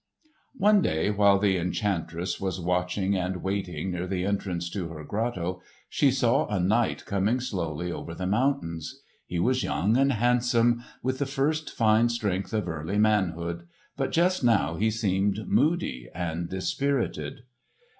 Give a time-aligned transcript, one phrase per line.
[0.57, 5.61] One day while this enchantress was watching and waiting near the entrance to her grotto
[5.89, 9.03] she saw a knight coming slowly over the mountains.
[9.27, 14.43] He was young and handsome, with the first fine strength of early manhood, but just
[14.43, 17.41] now he seemed moody and dispirited.